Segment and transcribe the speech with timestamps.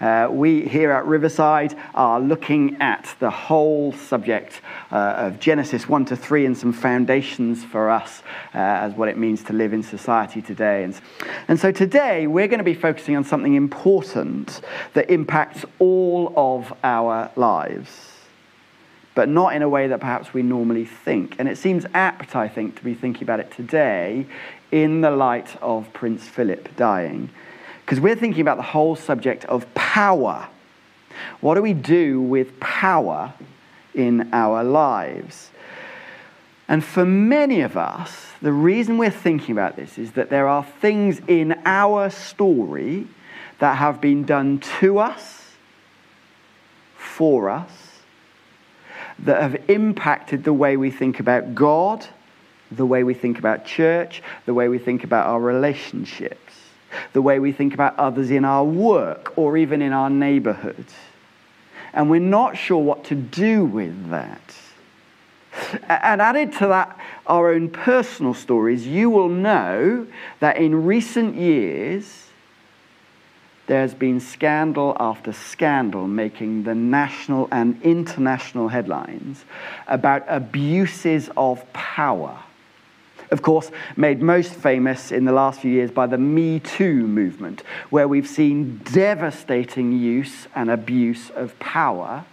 [0.00, 6.06] Uh, we here at Riverside are looking at the whole subject uh, of Genesis 1
[6.06, 8.22] to 3 and some foundations for us
[8.54, 10.84] uh, as what it means to live in society today.
[10.84, 10.98] And,
[11.48, 14.62] and so today we're going to be focusing on something important
[14.94, 18.06] that impacts all of our lives
[19.14, 21.34] but not in a way that perhaps we normally think.
[21.38, 24.24] And it seems apt, I think, to be thinking about it today
[24.70, 27.28] in the light of Prince Philip dying.
[27.90, 30.48] Because we're thinking about the whole subject of power.
[31.40, 33.34] What do we do with power
[33.94, 35.50] in our lives?
[36.68, 40.62] And for many of us, the reason we're thinking about this is that there are
[40.80, 43.08] things in our story
[43.58, 45.50] that have been done to us,
[46.94, 47.72] for us,
[49.18, 52.06] that have impacted the way we think about God,
[52.70, 56.49] the way we think about church, the way we think about our relationships,
[57.12, 60.86] the way we think about others in our work or even in our neighborhood.
[61.92, 64.54] And we're not sure what to do with that.
[65.88, 70.06] And added to that, our own personal stories, you will know
[70.38, 72.26] that in recent years,
[73.66, 79.44] there's been scandal after scandal making the national and international headlines
[79.86, 82.36] about abuses of power.
[83.30, 87.62] Of course, made most famous in the last few years by the Me Too movement,
[87.90, 92.24] where we've seen devastating use and abuse of power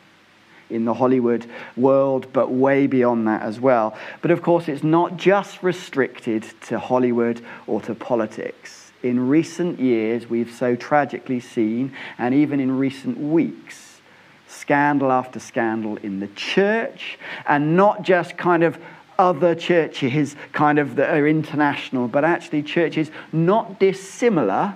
[0.70, 3.98] in the Hollywood world, but way beyond that as well.
[4.22, 10.30] But of course, it's not just restricted to Hollywood or to politics in recent years
[10.30, 14.02] we've so tragically seen, and even in recent weeks,
[14.48, 18.78] scandal after scandal in the church, and not just kind of
[19.20, 24.76] other churches kind of that are international, but actually churches not dissimilar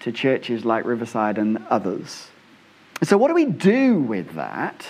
[0.00, 2.28] to churches like Riverside and others.
[3.02, 4.86] So, what do we do with that?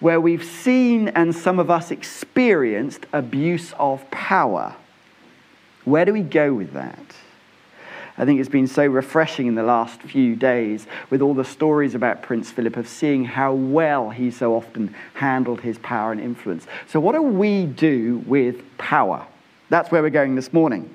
[0.00, 4.74] Where we've seen and some of us experienced abuse of power.
[5.84, 7.14] Where do we go with that?
[8.18, 11.94] I think it's been so refreshing in the last few days with all the stories
[11.94, 16.66] about Prince Philip of seeing how well he so often handled his power and influence.
[16.88, 19.24] So, what do we do with power?
[19.68, 20.92] That's where we're going this morning.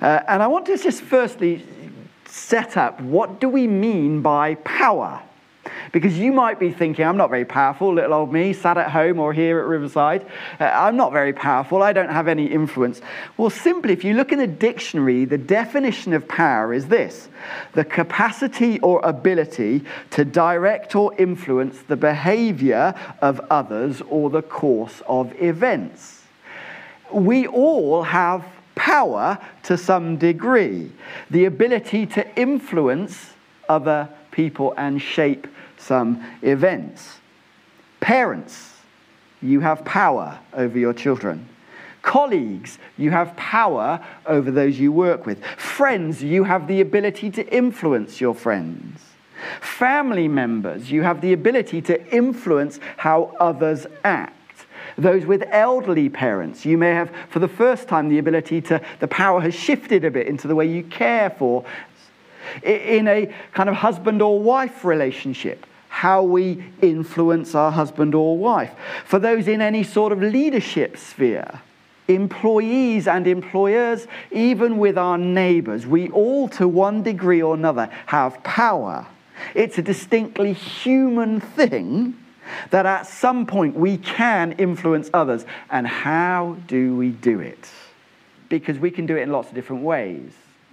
[0.00, 1.66] Uh, and I want to just firstly
[2.26, 5.20] set up what do we mean by power?
[5.92, 9.18] Because you might be thinking, I'm not very powerful, little old me, sat at home
[9.18, 10.26] or here at Riverside.
[10.60, 13.00] Uh, I'm not very powerful, I don't have any influence.
[13.36, 17.28] Well, simply, if you look in the dictionary, the definition of power is this
[17.72, 25.02] the capacity or ability to direct or influence the behavior of others or the course
[25.06, 26.22] of events.
[27.12, 28.44] We all have
[28.74, 30.90] power to some degree,
[31.30, 33.32] the ability to influence
[33.68, 35.46] other people and shape
[35.78, 37.18] some events.
[38.00, 38.74] Parents,
[39.40, 41.48] you have power over your children.
[42.02, 45.44] Colleagues, you have power over those you work with.
[45.56, 49.00] Friends, you have the ability to influence your friends.
[49.60, 54.34] Family members, you have the ability to influence how others act.
[54.96, 59.06] Those with elderly parents, you may have for the first time the ability to, the
[59.06, 61.64] power has shifted a bit into the way you care for.
[62.62, 68.72] In a kind of husband or wife relationship, how we influence our husband or wife.
[69.04, 71.60] For those in any sort of leadership sphere,
[72.08, 78.42] employees and employers, even with our neighbors, we all, to one degree or another, have
[78.42, 79.06] power.
[79.54, 82.16] It's a distinctly human thing
[82.70, 85.44] that at some point we can influence others.
[85.70, 87.68] And how do we do it?
[88.48, 90.32] Because we can do it in lots of different ways.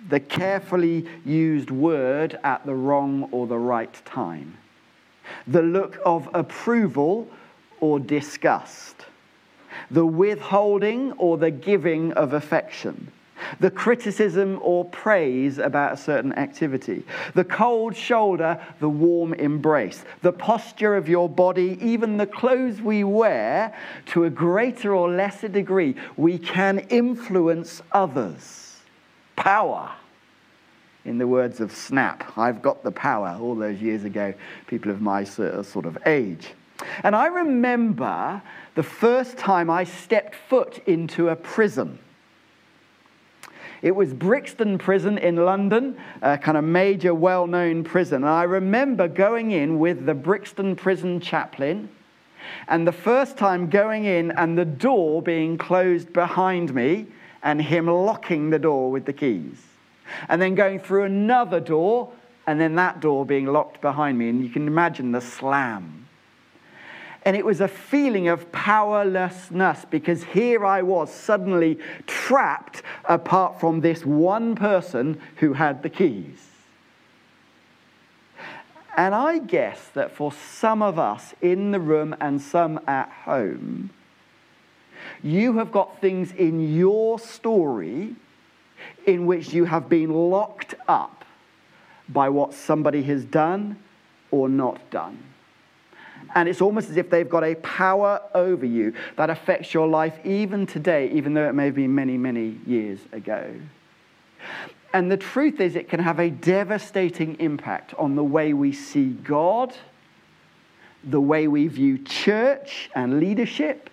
[0.10, 4.58] The carefully used word at the wrong or the right time.
[5.48, 7.28] The look of approval
[7.80, 9.06] or disgust,
[9.90, 13.12] the withholding or the giving of affection,
[13.60, 20.32] the criticism or praise about a certain activity, the cold shoulder, the warm embrace, the
[20.32, 23.76] posture of your body, even the clothes we wear,
[24.08, 28.65] to a greater or lesser degree, we can influence others.
[29.36, 29.92] Power
[31.06, 34.34] in the words of Snap, I've got the power, all those years ago,
[34.66, 36.54] people of my sort of age.
[37.04, 38.42] And I remember
[38.74, 42.00] the first time I stepped foot into a prison.
[43.82, 48.24] It was Brixton Prison in London, a kind of major, well known prison.
[48.24, 51.90] And I remember going in with the Brixton Prison chaplain,
[52.68, 57.06] and the first time going in and the door being closed behind me,
[57.46, 59.62] and him locking the door with the keys
[60.28, 62.12] and then going through another door
[62.48, 66.08] and then that door being locked behind me, and you can imagine the slam.
[67.24, 73.82] And it was a feeling of powerlessness because here I was suddenly trapped apart from
[73.82, 76.50] this one person who had the keys.
[78.96, 83.90] And I guess that for some of us in the room and some at home,
[85.24, 88.16] you have got things in your story
[89.06, 91.26] in which you have been locked up
[92.10, 93.78] by what somebody has done
[94.32, 95.18] or not done.
[96.34, 100.18] And it's almost as if they've got a power over you that affects your life
[100.26, 103.54] even today, even though it may have been many, many years ago.
[104.94, 109.10] And the truth is, it can have a devastating impact on the way we see
[109.10, 109.74] God,
[111.04, 113.90] the way we view church and leadership,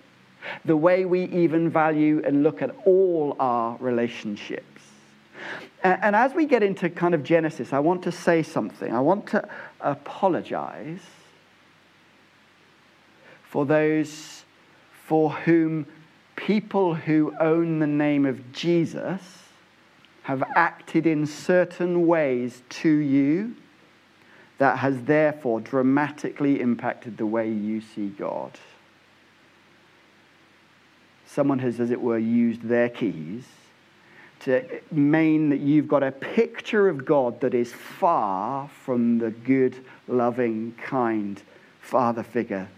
[0.65, 4.83] the way we even value and look at all our relationships.
[5.83, 8.93] And as we get into kind of Genesis, I want to say something.
[8.93, 9.49] I want to
[9.81, 11.01] apologize
[13.43, 14.45] for those
[15.07, 15.87] for whom
[16.37, 19.21] people who own the name of Jesus
[20.23, 23.57] have acted in certain ways to you
[24.59, 28.53] that has therefore dramatically impacted the way you see God.
[31.33, 33.45] Someone has, as it were, used their keys
[34.41, 39.83] to mean that you've got a picture of God that is far from the good,
[40.09, 41.41] loving, kind
[41.81, 42.69] father figure.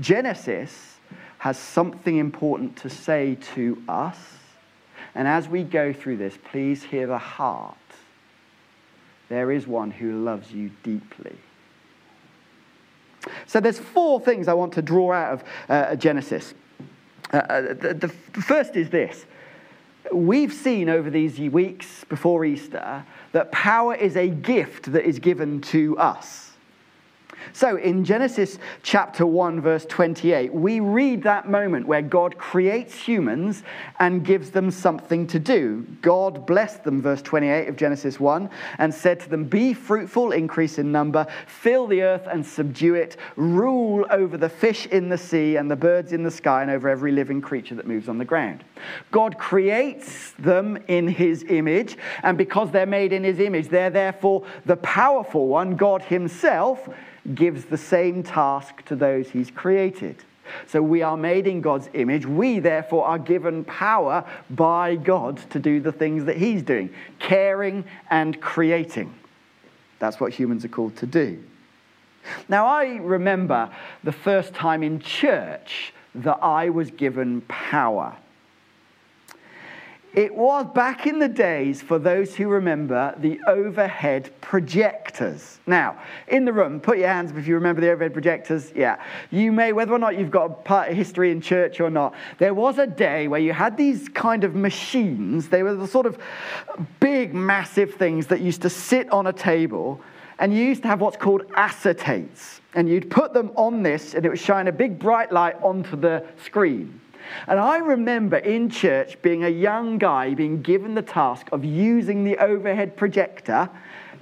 [0.00, 0.96] Genesis
[1.38, 4.18] has something important to say to us.
[5.14, 7.76] And as we go through this, please hear the heart.
[9.28, 11.36] There is one who loves you deeply.
[13.46, 16.54] So there's four things I want to draw out of uh, Genesis.
[17.32, 19.26] Uh, uh the, the first is this
[20.12, 25.60] we've seen over these weeks before Easter that power is a gift that is given
[25.60, 26.51] to us.
[27.52, 33.62] So in Genesis chapter 1, verse 28, we read that moment where God creates humans
[33.98, 35.86] and gives them something to do.
[36.00, 38.48] God blessed them, verse 28 of Genesis 1,
[38.78, 43.16] and said to them, Be fruitful, increase in number, fill the earth and subdue it,
[43.36, 46.88] rule over the fish in the sea and the birds in the sky, and over
[46.88, 48.64] every living creature that moves on the ground.
[49.10, 54.44] God creates them in his image, and because they're made in his image, they're therefore
[54.66, 56.88] the powerful one, God himself
[57.34, 60.16] gives the same task to those he's created.
[60.66, 62.26] So we are made in God's image.
[62.26, 67.84] We, therefore, are given power by God to do the things that he's doing, caring
[68.10, 69.14] and creating.
[69.98, 71.42] That's what humans are called to do.
[72.48, 73.70] Now, I remember
[74.02, 78.16] the first time in church that I was given power.
[80.14, 85.58] It was back in the days, for those who remember, the overhead projectors.
[85.66, 88.72] Now, in the room, put your hands up if you remember the overhead projectors.
[88.74, 89.02] Yeah.
[89.30, 92.14] You may, whether or not you've got a part of history in church or not,
[92.36, 95.48] there was a day where you had these kind of machines.
[95.48, 96.18] They were the sort of
[97.00, 99.98] big, massive things that used to sit on a table,
[100.38, 102.60] and you used to have what's called acetates.
[102.74, 105.96] And you'd put them on this, and it would shine a big bright light onto
[105.96, 107.00] the screen.
[107.46, 112.24] And I remember in church being a young guy being given the task of using
[112.24, 113.68] the overhead projector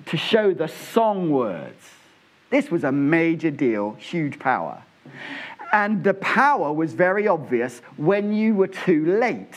[0.07, 1.91] to show the song words.
[2.51, 4.83] This was a major deal, huge power.
[5.73, 9.55] And the power was very obvious when you were too late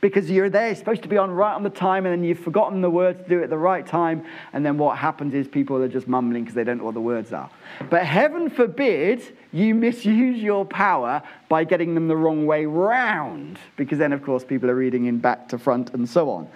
[0.00, 2.80] because you're there, supposed to be on right on the time, and then you've forgotten
[2.80, 4.24] the words to do it at the right time.
[4.52, 7.00] And then what happens is people are just mumbling because they don't know what the
[7.00, 7.50] words are.
[7.90, 13.98] But heaven forbid you misuse your power by getting them the wrong way round, because
[13.98, 16.48] then, of course, people are reading in back to front and so on.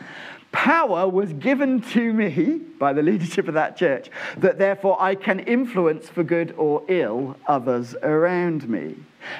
[0.52, 4.08] Power was given to me by the leadership of that church,
[4.38, 8.94] that therefore I can influence for good or ill others around me.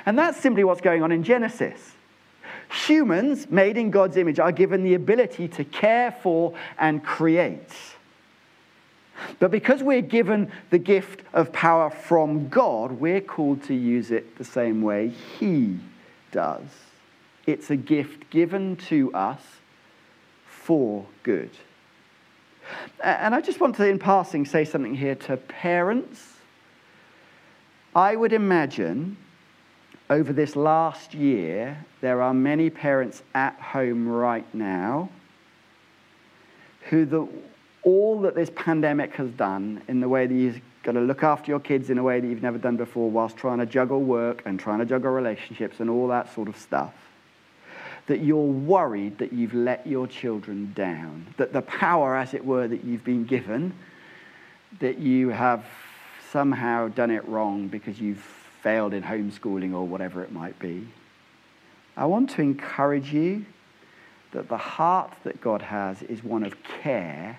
[0.07, 1.95] And that's simply what's going on in Genesis.
[2.87, 7.73] Humans, made in God's image, are given the ability to care for and create.
[9.39, 14.37] But because we're given the gift of power from God, we're called to use it
[14.39, 15.79] the same way He
[16.33, 16.67] does.
[17.47, 19.41] It's a gift given to us
[20.47, 21.51] for good.
[23.03, 26.33] And I just want to, in passing, say something here to parents.
[27.95, 29.17] I would imagine
[30.11, 35.09] over this last year, there are many parents at home right now
[36.91, 37.27] who the,
[37.83, 41.51] all that this pandemic has done in the way that you've got to look after
[41.51, 44.43] your kids in a way that you've never done before whilst trying to juggle work
[44.45, 46.95] and trying to juggle relationships and all that sort of stuff.
[48.07, 52.69] that you're worried that you've let your children down, that the power, as it were,
[52.69, 53.73] that you've been given,
[54.79, 55.65] that you have
[56.31, 60.89] somehow done it wrong because you've failed in homeschooling or whatever it might be.
[61.97, 63.45] I want to encourage you
[64.33, 67.39] that the heart that God has is one of care,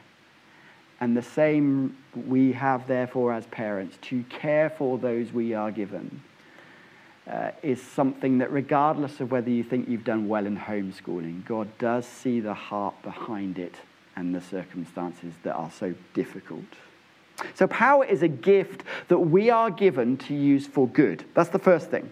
[1.02, 6.22] and the same we have, therefore, as parents, to care for those we are given.
[7.28, 11.68] Uh, is something that, regardless of whether you think you've done well in homeschooling, God
[11.80, 13.78] does see the heart behind it
[14.16, 16.64] and the circumstances that are so difficult.
[17.54, 21.26] So, power is a gift that we are given to use for good.
[21.34, 22.12] That's the first thing.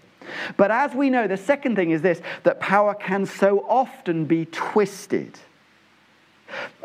[0.56, 4.46] But as we know, the second thing is this that power can so often be
[4.46, 5.38] twisted.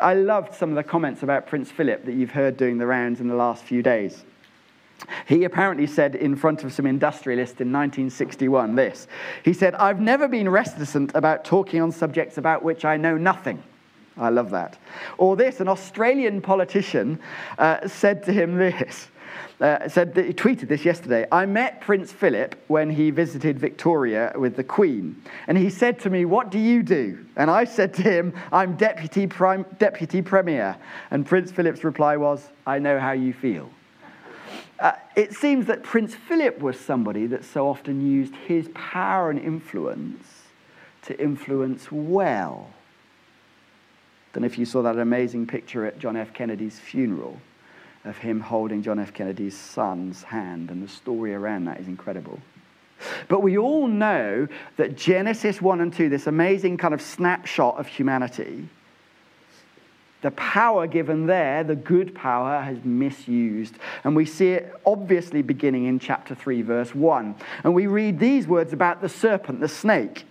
[0.02, 3.20] I loved some of the comments about Prince Philip that you've heard doing the rounds
[3.20, 4.24] in the last few days.
[5.26, 9.08] He apparently said in front of some industrialists in 1961 this.
[9.44, 13.64] He said, I've never been reticent about talking on subjects about which I know nothing.
[14.20, 14.78] I love that.
[15.18, 17.20] Or this, an Australian politician
[17.58, 19.08] uh, said to him this.
[19.62, 21.28] Uh, said that he tweeted this yesterday.
[21.32, 26.10] I met Prince Philip when he visited Victoria with the Queen, and he said to
[26.10, 30.78] me, "What do you do?" And I said to him, "I'm deputy prime, deputy premier."
[31.12, 33.70] And Prince Philip's reply was, "I know how you feel."
[34.80, 39.40] Uh, it seems that Prince Philip was somebody that so often used his power and
[39.40, 40.26] influence
[41.04, 42.70] to influence well.
[44.34, 46.34] Don't if you saw that amazing picture at John F.
[46.34, 47.40] Kennedy's funeral
[48.06, 49.14] of him holding John F.
[49.14, 52.40] Kennedy's son's hand, and the story around that is incredible.
[53.28, 57.88] But we all know that Genesis 1 and 2, this amazing kind of snapshot of
[57.88, 58.68] humanity,
[60.22, 63.76] the power given there, the good power, has misused.
[64.04, 67.36] And we see it obviously beginning in chapter 3, verse 1.
[67.64, 70.26] And we read these words about the serpent, the snake.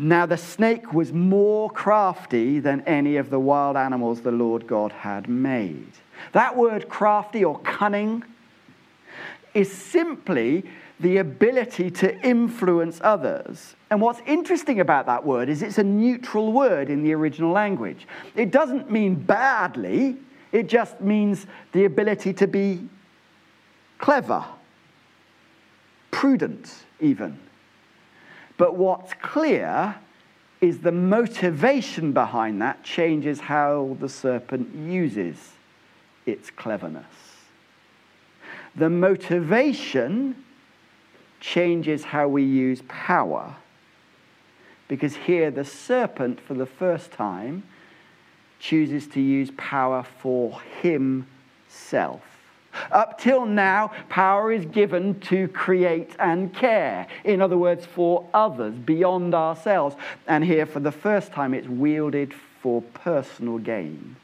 [0.00, 4.92] Now the snake was more crafty than any of the wild animals the Lord God
[4.92, 5.90] had made.
[6.30, 8.22] That word crafty or cunning
[9.54, 10.62] is simply
[11.00, 13.74] the ability to influence others.
[13.90, 18.06] And what's interesting about that word is it's a neutral word in the original language.
[18.36, 20.16] It doesn't mean badly,
[20.52, 22.88] it just means the ability to be
[23.98, 24.44] clever,
[26.12, 27.36] prudent, even.
[28.58, 29.96] But what's clear
[30.60, 35.52] is the motivation behind that changes how the serpent uses
[36.26, 37.06] its cleverness.
[38.74, 40.44] The motivation
[41.40, 43.54] changes how we use power.
[44.88, 47.62] Because here the serpent, for the first time,
[48.58, 52.22] chooses to use power for himself.
[52.90, 57.06] Up till now, power is given to create and care.
[57.24, 59.96] In other words, for others, beyond ourselves.
[60.26, 64.16] And here, for the first time, it's wielded for personal gain.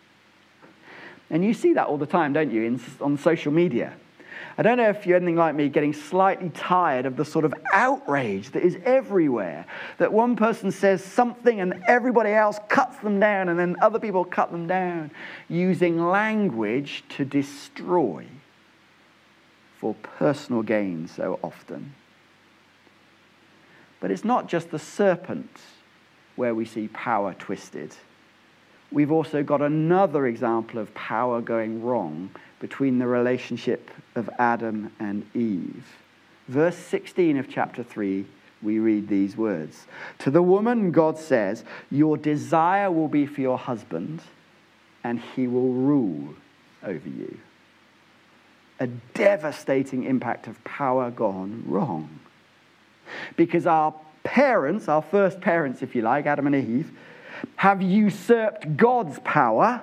[1.31, 3.95] And you see that all the time, don't you, in, on social media?
[4.57, 7.55] I don't know if you're anything like me, getting slightly tired of the sort of
[7.73, 9.67] outrage that is everywhere.
[9.99, 14.25] That one person says something and everybody else cuts them down, and then other people
[14.25, 15.11] cut them down,
[15.49, 18.27] using language to destroy
[19.85, 21.95] for personal gain so often.
[24.01, 25.61] But it's not just the serpent
[26.37, 27.95] where we see power twisted
[28.91, 35.27] we've also got another example of power going wrong between the relationship of Adam and
[35.35, 35.85] Eve.
[36.49, 38.25] Verse 16 of chapter 3,
[38.63, 39.87] we read these words
[40.21, 44.23] To the woman, God says, Your desire will be for your husband,
[45.03, 46.35] and he will rule
[46.83, 47.37] over you.
[48.85, 52.21] A devastating impact of power gone wrong.
[53.35, 56.93] Because our parents, our first parents, if you like, Adam and Eve,
[57.57, 59.81] have usurped God's power,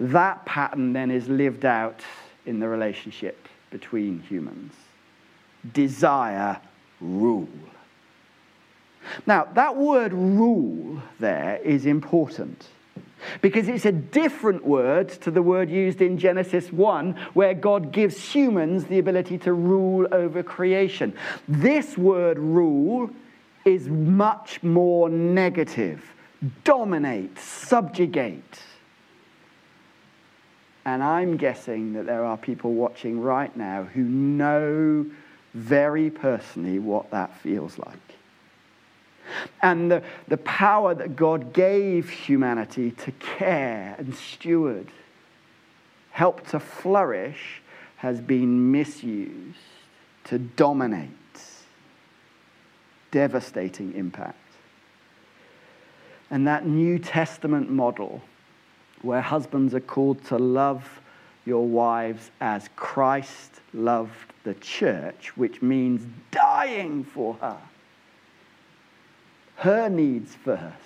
[0.00, 2.00] that pattern then is lived out
[2.46, 4.72] in the relationship between humans.
[5.74, 6.58] Desire,
[6.98, 7.46] rule.
[9.26, 12.68] Now, that word rule there is important
[13.40, 18.32] because it's a different word to the word used in Genesis 1, where God gives
[18.32, 21.14] humans the ability to rule over creation.
[21.48, 23.10] This word rule
[23.64, 26.12] is much more negative
[26.64, 28.60] dominate, subjugate.
[30.84, 35.06] And I'm guessing that there are people watching right now who know
[35.54, 38.16] very personally what that feels like.
[39.62, 44.88] And the, the power that God gave humanity to care and steward,
[46.10, 47.62] help to flourish,
[47.96, 49.58] has been misused
[50.24, 51.10] to dominate
[53.12, 54.38] devastating impact.
[56.30, 58.22] And that New Testament model,
[59.02, 61.00] where husbands are called to love
[61.44, 67.58] your wives as Christ loved the church, which means dying for her,
[69.56, 70.76] her needs first.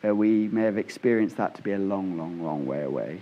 [0.00, 3.20] Where we may have experienced that to be a long, long, long way away.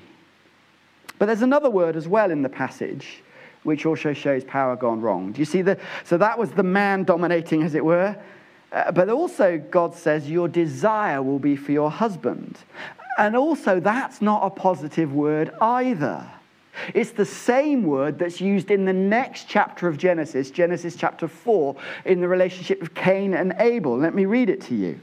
[1.19, 3.23] But there's another word as well in the passage
[3.65, 5.33] which also shows power gone wrong.
[5.33, 5.79] Do you see the?
[6.05, 8.17] So that was the man dominating, as it were.
[8.71, 12.59] Uh, but also, God says, Your desire will be for your husband.
[13.19, 16.31] And also, that's not a positive word either.
[16.95, 21.77] It's the same word that's used in the next chapter of Genesis, Genesis chapter 4,
[22.05, 23.97] in the relationship of Cain and Abel.
[23.97, 25.01] Let me read it to you.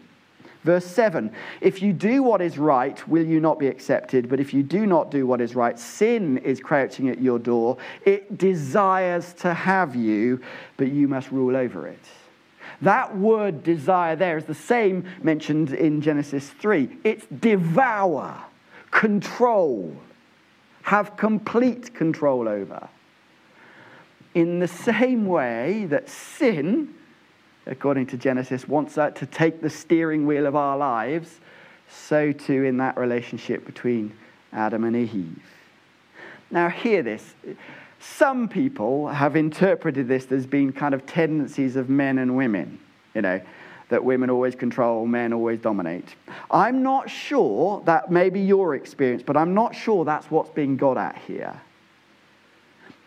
[0.66, 4.28] Verse 7 If you do what is right, will you not be accepted?
[4.28, 7.78] But if you do not do what is right, sin is crouching at your door.
[8.04, 10.42] It desires to have you,
[10.76, 12.04] but you must rule over it.
[12.82, 16.98] That word desire there is the same mentioned in Genesis 3.
[17.04, 18.36] It's devour,
[18.92, 19.96] control,
[20.86, 22.88] have complete control over.
[24.36, 26.94] In the same way that sin,
[27.66, 31.40] according to Genesis, wants that to take the steering wheel of our lives,
[31.90, 34.16] so too in that relationship between
[34.54, 35.44] Adam and Eve.
[36.52, 37.34] Now, hear this.
[38.00, 42.78] Some people have interpreted this as being kind of tendencies of men and women,
[43.16, 43.42] you know,
[43.90, 46.16] that women always control, men always dominate.
[46.50, 50.78] I'm not sure that may be your experience, but I'm not sure that's what's being
[50.78, 51.60] got at here.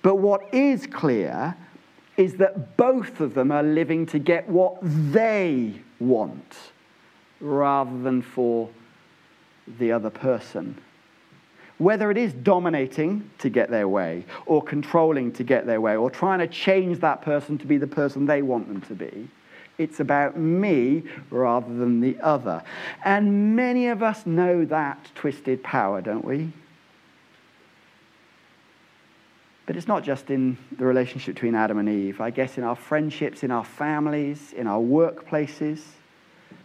[0.02, 1.56] But what is clear
[2.16, 6.56] is that both of them are living to get what they want
[7.40, 8.68] rather than for
[9.78, 10.80] the other person
[11.78, 16.10] whether it is dominating to get their way, or controlling to get their way, or
[16.10, 19.28] trying to change that person to be the person they want them to be.
[19.78, 22.62] It's about me rather than the other.
[23.04, 26.52] And many of us know that twisted power, don't we?
[29.66, 32.20] But it's not just in the relationship between Adam and Eve.
[32.20, 35.82] I guess in our friendships, in our families, in our workplaces,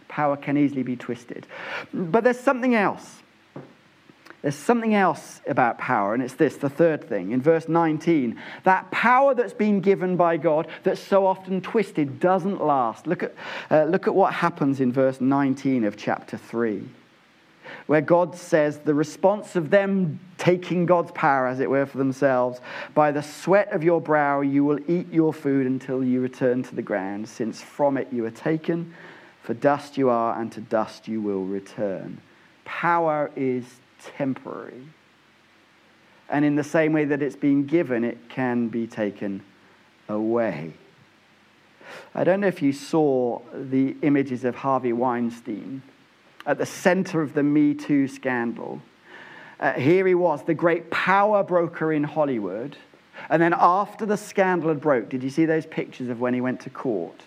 [0.08, 1.46] power can easily be twisted.
[1.92, 3.22] But there's something else
[4.44, 7.32] there's something else about power, and it's this the third thing.
[7.32, 12.62] In verse 19, that power that's been given by God that's so often twisted doesn't
[12.62, 13.06] last.
[13.06, 13.34] Look at,
[13.70, 16.86] uh, look at what happens in verse 19 of chapter 3,
[17.86, 22.60] where God says the response of them taking God's power, as it were, for themselves,
[22.92, 26.74] by the sweat of your brow you will eat your food until you return to
[26.74, 28.92] the ground, since from it you are taken,
[29.42, 32.20] for dust you are, and to dust you will return.
[32.66, 33.64] Power is
[34.16, 34.86] temporary.
[36.28, 39.42] And in the same way that it's been given, it can be taken
[40.08, 40.72] away.
[42.14, 45.82] I don't know if you saw the images of Harvey Weinstein
[46.46, 48.80] at the center of the Me Too scandal.
[49.60, 52.76] Uh, here he was, the great power broker in Hollywood.
[53.30, 56.40] And then after the scandal had broke, did you see those pictures of when he
[56.40, 57.22] went to court?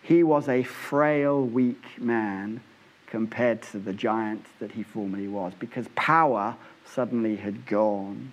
[0.00, 2.62] He was a frail, weak man
[3.10, 8.32] compared to the giant that he formerly was, because power suddenly had gone.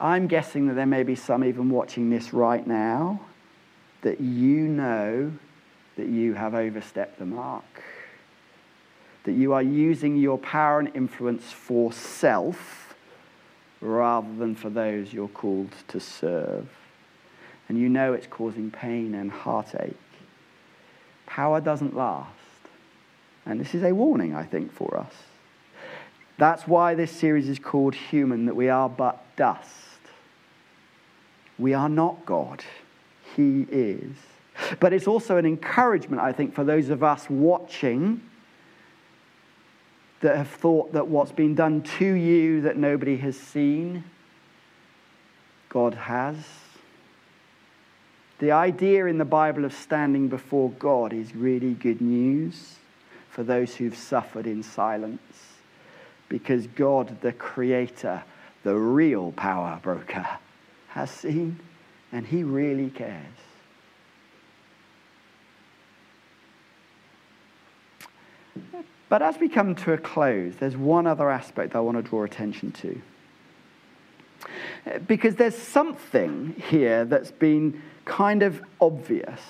[0.00, 3.20] I'm guessing that there may be some even watching this right now
[4.02, 5.32] that you know
[5.96, 7.64] that you have overstepped the mark,
[9.24, 12.94] that you are using your power and influence for self
[13.80, 16.68] rather than for those you're called to serve.
[17.68, 19.96] And you know it's causing pain and heartache.
[21.26, 22.30] Power doesn't last.
[23.46, 25.12] And this is a warning, I think, for us.
[26.38, 29.68] That's why this series is called Human, that we are but dust.
[31.58, 32.64] We are not God,
[33.36, 34.16] He is.
[34.80, 38.22] But it's also an encouragement, I think, for those of us watching
[40.20, 44.04] that have thought that what's been done to you that nobody has seen,
[45.68, 46.36] God has.
[48.42, 52.74] The idea in the Bible of standing before God is really good news
[53.30, 55.20] for those who've suffered in silence.
[56.28, 58.24] Because God, the Creator,
[58.64, 60.26] the real power broker,
[60.88, 61.60] has seen
[62.10, 63.22] and He really cares.
[69.08, 72.24] But as we come to a close, there's one other aspect I want to draw
[72.24, 73.00] attention to.
[75.06, 79.40] Because there's something here that's been kind of obvious.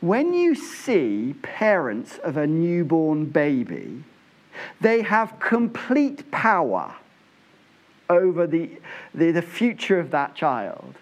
[0.00, 4.02] When you see parents of a newborn baby,
[4.80, 6.94] they have complete power
[8.08, 8.80] over the,
[9.14, 10.94] the, the future of that child.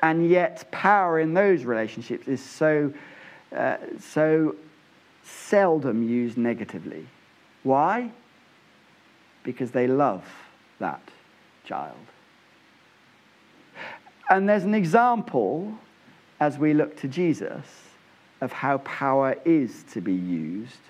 [0.00, 2.92] And yet, power in those relationships is so,
[3.54, 4.54] uh, so
[5.24, 7.06] seldom used negatively.
[7.64, 8.12] Why?
[9.42, 10.24] Because they love
[10.78, 11.02] that
[11.68, 11.94] child.
[14.30, 15.72] And there's an example
[16.40, 17.66] as we look to Jesus
[18.40, 20.80] of how power is to be used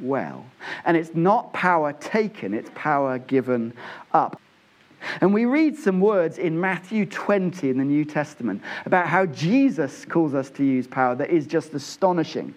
[0.00, 0.44] well.
[0.84, 3.72] And it's not power taken, it's power given
[4.12, 4.40] up.
[5.20, 10.04] And we read some words in Matthew 20 in the New Testament about how Jesus
[10.04, 12.54] calls us to use power that is just astonishing.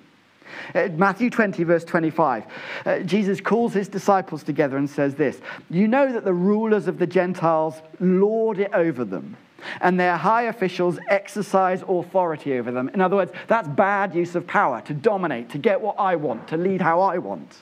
[0.73, 2.45] Uh, Matthew 20, verse 25.
[2.85, 6.99] Uh, Jesus calls his disciples together and says this You know that the rulers of
[6.99, 9.37] the Gentiles lord it over them
[9.81, 12.89] and their high officials exercise authority over them.
[12.93, 16.47] In other words, that's bad use of power to dominate, to get what I want,
[16.49, 17.57] to lead how I want.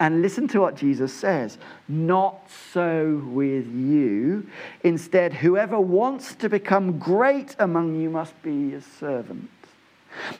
[0.00, 4.48] And listen to what Jesus says Not so with you.
[4.82, 9.48] Instead, whoever wants to become great among you must be a servant,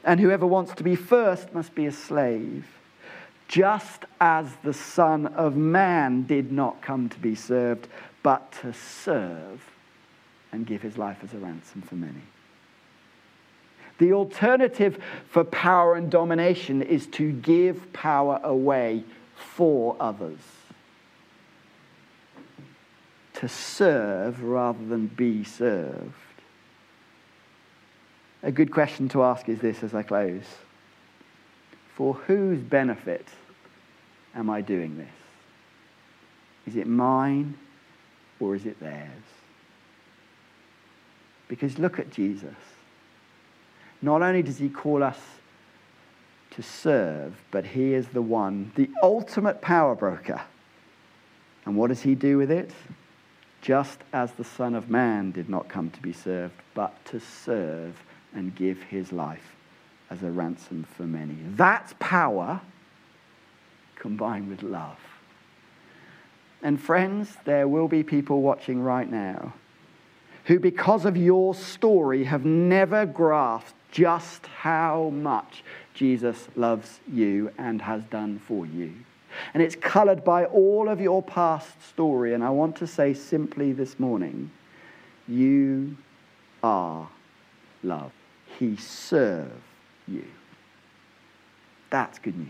[0.05, 2.67] and whoever wants to be first must be a slave.
[3.49, 7.87] Just as the Son of Man did not come to be served,
[8.23, 9.61] but to serve
[10.53, 12.23] and give his life as a ransom for many.
[13.99, 19.05] The alternative for power and domination is to give power away
[19.37, 20.41] for others.
[23.35, 26.15] To serve rather than be served.
[28.43, 30.45] A good question to ask is this as I close
[31.95, 33.27] For whose benefit
[34.35, 35.09] am I doing this?
[36.67, 37.57] Is it mine
[38.41, 39.23] or is it theirs?
[41.49, 42.55] Because look at Jesus.
[44.01, 45.19] Not only does he call us
[46.53, 50.41] to serve, but he is the one, the ultimate power broker.
[51.65, 52.73] And what does he do with it?
[53.61, 57.95] Just as the Son of Man did not come to be served, but to serve
[58.35, 59.57] and give his life
[60.11, 61.37] as a ransom for many.
[61.55, 62.61] That's power
[63.97, 64.99] combined with love.
[66.63, 69.55] And friends, there will be people watching right now
[70.47, 75.63] who, because of your story, have never grasped just how much
[75.95, 78.93] Jesus loves you and has done for you.
[79.55, 82.35] And it's colored by all of your past story.
[82.35, 84.51] And I want to say simply this morning
[85.29, 85.97] you
[86.63, 87.09] are
[87.83, 88.13] love.
[88.63, 89.51] He served
[90.07, 90.25] you.
[91.91, 92.47] That's good news.